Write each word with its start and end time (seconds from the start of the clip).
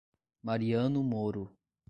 Mariano 0.41 1.03
Moro 1.03 1.53